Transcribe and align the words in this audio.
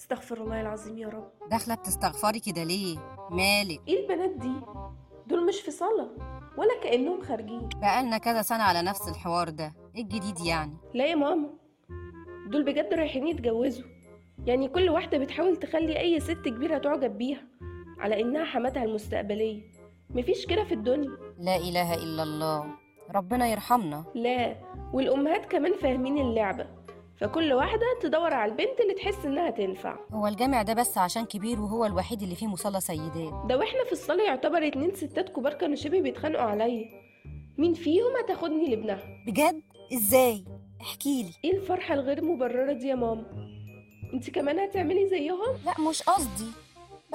استغفر 0.00 0.42
الله 0.42 0.60
العظيم 0.60 0.98
يا 0.98 1.08
رب. 1.08 1.30
داخلة 1.50 1.74
بتستغفري 1.74 2.40
كده 2.40 2.64
ليه؟ 2.64 2.98
مالك؟ 3.30 3.80
إيه 3.88 4.02
البنات 4.02 4.30
دي؟ 4.30 4.52
دول 5.26 5.46
مش 5.46 5.60
في 5.60 5.70
صلاة 5.70 6.10
ولا 6.56 6.80
كأنهم 6.82 7.22
خارجين. 7.22 7.68
بقالنا 7.76 8.18
كذا 8.18 8.42
سنة 8.42 8.62
على 8.62 8.82
نفس 8.82 9.08
الحوار 9.08 9.48
ده. 9.48 9.72
إيه 9.96 10.02
الجديد 10.02 10.40
يعني؟ 10.40 10.76
لا 10.94 11.06
يا 11.06 11.14
ماما 11.14 11.50
دول 12.46 12.64
بجد 12.64 12.94
رايحين 12.94 13.26
يتجوزوا. 13.26 13.84
يعني 14.46 14.68
كل 14.68 14.90
واحدة 14.90 15.18
بتحاول 15.18 15.56
تخلي 15.56 16.00
أي 16.00 16.20
ست 16.20 16.48
كبيرة 16.48 16.78
تعجب 16.78 17.18
بيها 17.18 17.42
على 17.98 18.20
إنها 18.20 18.44
حماتها 18.44 18.84
المستقبلية. 18.84 19.62
مفيش 20.10 20.46
كده 20.46 20.64
في 20.64 20.74
الدنيا. 20.74 21.10
لا 21.38 21.56
إله 21.56 21.94
إلا 21.94 22.22
الله. 22.22 22.66
ربنا 23.14 23.48
يرحمنا. 23.48 24.04
لا 24.14 24.56
والأمهات 24.92 25.46
كمان 25.46 25.72
فاهمين 25.76 26.18
اللعبة. 26.18 26.66
فكل 27.20 27.52
واحدة 27.52 27.86
تدور 28.02 28.34
على 28.34 28.52
البنت 28.52 28.80
اللي 28.80 28.94
تحس 28.94 29.24
إنها 29.24 29.50
تنفع. 29.50 29.96
هو 30.12 30.26
الجامع 30.26 30.62
ده 30.62 30.74
بس 30.74 30.98
عشان 30.98 31.24
كبير 31.24 31.60
وهو 31.60 31.84
الوحيد 31.86 32.22
اللي 32.22 32.34
فيه 32.34 32.46
مصلى 32.46 32.80
سيدات 32.80 33.32
ده 33.48 33.58
وإحنا 33.58 33.84
في 33.86 33.92
الصالة 33.92 34.24
يعتبر 34.24 34.66
اتنين 34.66 34.94
ستات 34.94 35.28
كبار 35.28 35.54
كانوا 35.54 35.76
شبه 35.76 36.00
بيتخانقوا 36.00 36.44
عليا. 36.44 36.84
مين 37.58 37.74
فيهم 37.74 38.16
هتاخدني 38.24 38.68
لابنها؟ 38.70 39.02
بجد؟ 39.26 39.62
إزاي؟ 39.96 40.44
احكيلي 40.80 41.30
إيه 41.44 41.52
الفرحة 41.56 41.94
الغير 41.94 42.24
مبررة 42.24 42.72
دي 42.72 42.86
يا 42.88 42.94
ماما؟ 42.94 43.24
انت 44.14 44.30
كمان 44.30 44.58
هتعملي 44.58 45.08
زيهم؟ 45.08 45.56
لا 45.66 45.88
مش 45.90 46.02
قصدي. 46.02 46.50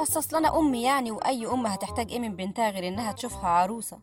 بس 0.02 0.18
أصل 0.18 0.38
أنا 0.38 0.60
أمي 0.60 0.84
يعني 0.84 1.12
وأي 1.12 1.46
أم 1.48 1.66
هتحتاج 1.68 2.12
إيه 2.12 2.20
من 2.20 2.36
بنتها 2.36 2.70
غير 2.70 2.88
إنها 2.88 3.12
تشوفها 3.12 3.50
عروسة؟ 3.50 4.00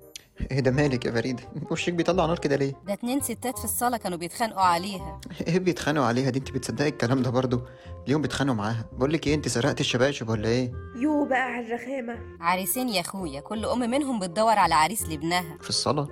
إيه 0.51 0.61
ده 0.61 0.71
مالك 0.71 1.05
يا 1.05 1.13
فريدة 1.13 1.43
وشك 1.71 1.93
بيطلع 1.93 2.27
نار 2.27 2.39
كده 2.39 2.57
ليه؟ 2.57 2.73
ده 2.87 2.93
اتنين 2.93 3.21
ستات 3.21 3.59
في 3.59 3.65
الصلاة 3.65 3.97
كانوا 3.97 4.19
بيتخانقوا 4.19 4.63
عليها. 4.63 5.21
إيه 5.47 5.59
بيتخانقوا 5.59 6.07
عليها؟ 6.07 6.31
دي 6.31 6.39
انت 6.39 6.51
بتصدقي 6.51 6.89
الكلام 6.89 7.23
ده 7.23 7.31
برضو 7.31 7.61
اليوم 8.07 8.23
بيتخانقوا 8.23 8.57
معاها؟ 8.57 8.85
بقول 8.93 9.13
لك 9.13 9.27
إيه 9.27 9.35
انت 9.35 9.49
سرقت 9.49 9.81
الشباشب 9.81 10.29
ولا 10.29 10.49
إيه؟ 10.49 10.73
يو 10.97 11.25
بقى 11.25 11.43
على 11.53 11.67
الرخامة. 11.67 12.19
عريسين 12.41 12.89
يا 12.89 13.01
أخويا 13.01 13.41
كل 13.41 13.65
أم 13.65 13.79
منهم 13.81 14.19
بتدور 14.19 14.59
على 14.59 14.75
عريس 14.75 15.03
لابنها. 15.09 15.59
في 15.61 15.69
الصلاة 15.69 16.09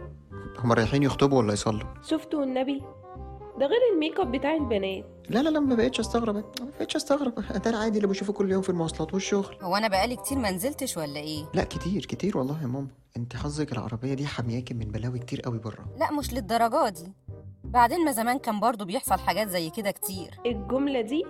هما 0.58 0.74
رايحين 0.74 1.02
يخطبوا 1.02 1.38
ولا 1.38 1.52
يصلوا؟ 1.52 1.88
شفت 2.02 2.44
والنبي؟ 2.44 2.82
ده 3.60 3.66
غير 3.66 3.78
ال 3.94 3.99
make 3.99 4.20
up 4.20 4.32
بتاع 4.32 4.54
البنات. 4.54 5.04
لا 5.28 5.42
لا 5.42 5.48
لا 5.48 5.60
ما 5.60 5.74
بقتش 5.74 6.00
استغرب 6.00 6.34
ما 6.34 6.42
بقتش 6.78 6.96
استغرب 6.96 7.34
ده 7.64 7.70
العادي 7.70 7.96
اللي 7.96 8.08
بشوفه 8.08 8.32
كل 8.32 8.52
يوم 8.52 8.62
في 8.62 8.68
المواصلات 8.68 9.14
والشغل. 9.14 9.56
هو 9.62 9.76
أنا 9.76 9.88
بقالي 9.88 10.16
كتير 10.16 10.38
ما 10.38 10.50
نزلتش 10.50 10.96
ولا 10.96 11.20
إيه؟ 11.20 11.44
لا 11.54 11.64
كتير 11.64 12.06
كتير 12.06 12.38
والله 12.38 12.62
يا 12.62 12.66
ماما. 12.66 12.88
أنت 13.16 13.36
حظك 13.36 13.72
العربية 13.72 14.14
دي 14.14 14.26
حامياكي 14.26 14.74
من 14.74 14.84
بلاوي 14.84 15.18
كتير 15.18 15.40
قوي 15.40 15.58
بره. 15.58 15.84
لا 15.98 16.12
مش 16.12 16.32
للدرجة 16.32 16.88
دي. 16.88 17.12
بعدين 17.64 18.04
ما 18.04 18.12
زمان 18.12 18.38
كان 18.38 18.60
برضو 18.60 18.84
بيحصل 18.84 19.18
حاجات 19.18 19.48
زي 19.48 19.70
كده 19.70 19.90
كتير. 19.90 20.40
الجملة 20.46 21.00
دي 21.00 21.24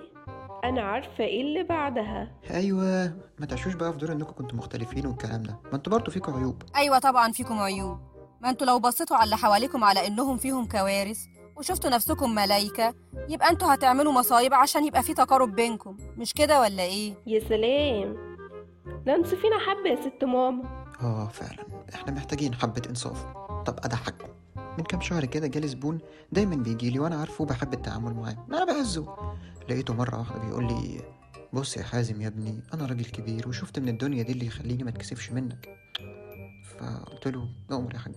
أنا 0.64 0.82
عارفة 0.82 1.24
إيه 1.24 1.42
اللي 1.42 1.62
بعدها. 1.62 2.32
أيوه 2.50 3.16
ما 3.38 3.46
تعيشوش 3.46 3.74
بقى 3.74 3.92
في 3.92 3.98
دور 3.98 4.12
إنكم 4.12 4.32
كنتوا 4.32 4.58
مختلفين 4.58 5.06
والكلام 5.06 5.42
ده. 5.42 5.60
ما 5.64 5.76
أنتوا 5.76 5.92
برضه 5.92 6.12
فيكم 6.12 6.34
عيوب. 6.34 6.62
أيوه 6.76 6.98
طبعا 6.98 7.32
فيكم 7.32 7.58
عيوب. 7.58 7.98
ما 8.40 8.50
أنتوا 8.50 8.66
لو 8.66 8.78
بصيتوا 8.78 9.16
على 9.16 9.24
اللي 9.24 9.36
حواليكم 9.36 9.84
على 9.84 10.06
إنهم 10.06 10.36
فيهم 10.36 10.68
كوارث 10.68 11.18
وشفتوا 11.56 11.90
نفسكم 11.90 12.34
ملايكه 12.34 12.94
يبقى 13.28 13.50
أنتوا 13.50 13.74
هتعملوا 13.74 14.12
مصايب 14.12 14.54
عشان 14.54 14.84
يبقى 14.86 15.02
في 15.02 15.14
تقارب 15.14 15.54
بينكم 15.54 15.96
مش 16.16 16.32
كده 16.34 16.60
ولا 16.60 16.82
إيه؟ 16.82 17.14
يا 17.26 17.40
سلام. 17.48 18.16
ده 19.06 19.14
انصفينا 19.14 19.58
حبة 19.58 19.90
يا 19.90 19.96
ست 20.00 20.24
ماما. 20.24 20.84
آه 21.02 21.28
فعلا. 21.28 21.64
إحنا 21.94 22.12
محتاجين 22.12 22.54
حبة 22.54 22.82
إنصاف. 22.88 23.24
طب 23.66 23.78
اضحككم 23.84 24.28
من 24.78 24.84
كام 24.84 25.00
شهر 25.00 25.24
كده 25.24 25.46
جالي 25.46 25.68
زبون 25.68 25.98
دايما 26.32 26.56
بيجي 26.56 26.90
لي 26.90 26.98
وأنا 26.98 27.16
عارفه 27.16 27.44
بحب 27.44 27.72
التعامل 27.72 28.14
معاه. 28.14 28.46
أنا 28.48 28.64
بعزه. 28.64 29.16
لقيته 29.68 29.94
مرة 29.94 30.18
واحدة 30.18 30.38
بيقول 30.38 30.64
لي 30.66 31.00
بص 31.52 31.76
يا 31.76 31.82
حازم 31.82 32.22
يا 32.22 32.26
ابني 32.28 32.60
أنا 32.74 32.86
راجل 32.86 33.04
كبير 33.04 33.48
وشفت 33.48 33.78
من 33.78 33.88
الدنيا 33.88 34.22
دي 34.22 34.32
اللي 34.32 34.46
يخليني 34.46 34.84
ما 34.84 34.90
اتكسفش 34.90 35.30
منك. 35.30 35.68
فقلت 36.78 37.28
له 37.28 37.48
أمر 37.72 37.94
يا 37.94 37.98
حاج. 37.98 38.14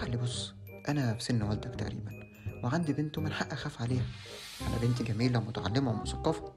قال 0.00 0.10
لي 0.10 0.16
بص 0.16 0.54
أنا 0.88 1.14
في 1.14 1.24
سن 1.24 1.42
والدك 1.42 1.74
تقريبا. 1.74 2.21
وعندي 2.62 2.92
بنت 2.92 3.18
ومن 3.18 3.32
حق 3.32 3.52
أخاف 3.52 3.82
عليها. 3.82 4.04
أنا 4.60 4.76
بنتي 4.82 5.04
جميلة 5.04 5.38
ومتعلمة 5.38 5.90
ومثقفة. 5.90 6.52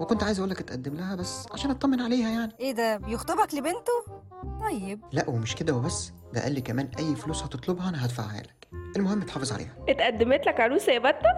وكنت 0.00 0.22
عايز 0.22 0.38
أقولك 0.38 0.60
أتقدم 0.60 0.94
لها 0.94 1.14
بس 1.14 1.46
عشان 1.52 1.70
أطمن 1.70 2.00
عليها 2.00 2.28
يعني. 2.28 2.52
إيه 2.60 2.72
ده؟ 2.72 2.96
بيخطبك 2.96 3.54
لبنته؟ 3.54 4.22
طيب. 4.60 5.00
لا 5.12 5.30
ومش 5.30 5.54
كده 5.54 5.74
وبس. 5.74 6.12
ده 6.32 6.42
قال 6.42 6.52
لي 6.52 6.60
كمان 6.60 6.90
أي 6.98 7.16
فلوس 7.16 7.42
هتطلبها 7.42 7.88
أنا 7.88 8.04
هدفعها 8.06 8.40
لك. 8.40 8.68
المهم 8.96 9.22
تحافظ 9.22 9.52
عليها. 9.52 9.74
اتقدمت 9.88 10.46
لك 10.46 10.60
عروسة 10.60 10.92
يا 10.92 10.98
بطة؟ 10.98 11.28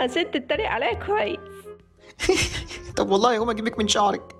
عشان 0.00 0.30
تتريق 0.30 0.68
عليا 0.68 0.94
كويس. 1.06 1.38
طب 2.96 3.10
والله 3.10 3.36
هقوم 3.36 3.50
اجيبك 3.50 3.78
من 3.78 3.88
شعرك. 3.88 4.36